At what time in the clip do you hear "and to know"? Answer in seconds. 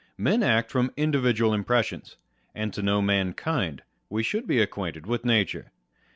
2.55-3.03